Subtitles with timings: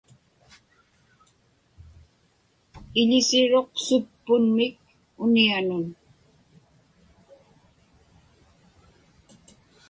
[3.01, 4.75] Iḷisiruq suppunmik
[5.23, 5.87] unianun.